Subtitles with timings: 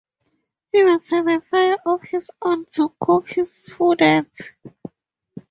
[0.71, 4.33] He must have a fire of his own to cook his food at.